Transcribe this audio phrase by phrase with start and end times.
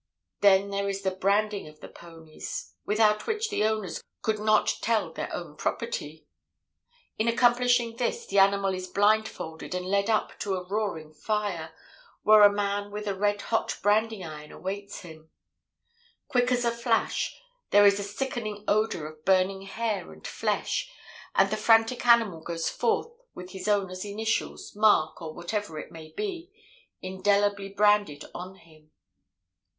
[0.39, 5.13] Then there is the branding of the ponies, without which the owners could not tell
[5.13, 6.25] their own property.
[7.19, 11.75] In accomplishing this, the animal is blindfolded and led up to a roaring fire,
[12.23, 15.29] where a man with a red hot branding iron awaits him.
[16.27, 17.39] Quick as a flash,
[17.69, 20.89] there is a sickening odor of burning hair and flesh,
[21.35, 26.11] and the frantic animal goes forth with his owner's initials, mark or whatever it may
[26.17, 26.49] be,
[27.03, 28.89] indelibly branded on him.